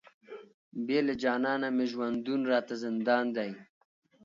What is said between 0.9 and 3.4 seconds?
له جانانه مي ژوندون راته زندان